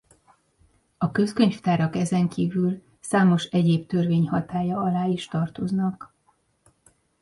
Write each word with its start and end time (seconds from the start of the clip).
A 0.97 1.11
közkönyvtárak 1.11 1.95
ezenkívül 1.95 2.83
számos 2.99 3.43
egyéb 3.43 3.85
törvény 3.87 4.27
hatálya 4.29 4.79
alá 4.79 5.05
is 5.05 5.27
tartoznak. 5.27 6.13